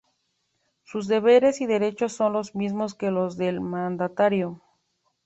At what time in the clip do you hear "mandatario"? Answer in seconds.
3.61-4.59